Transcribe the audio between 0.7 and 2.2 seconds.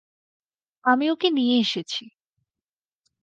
আমি ওকে নিয়ে এসেছি।